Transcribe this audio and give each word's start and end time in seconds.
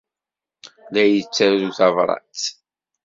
La 0.93 1.03
ittaru 1.19 1.69
tabṛat. 1.77 2.41